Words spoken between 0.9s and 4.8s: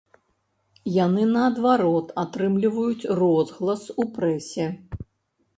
Яны, наадварот, атрымліваюць розгалас у прэсе.